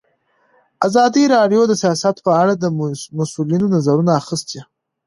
[0.87, 2.65] ازادي راډیو د سیاست په اړه د
[3.17, 4.59] مسؤلینو نظرونه اخیستي.